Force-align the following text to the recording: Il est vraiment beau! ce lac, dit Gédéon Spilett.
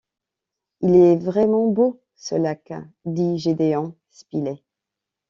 Il 0.79 0.95
est 0.95 1.15
vraiment 1.15 1.67
beau! 1.67 2.01
ce 2.15 2.33
lac, 2.33 2.73
dit 3.05 3.37
Gédéon 3.37 3.95
Spilett. 4.09 4.63